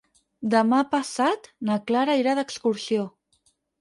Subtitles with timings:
[0.53, 3.05] Demà passat na Clara irà d'excursió.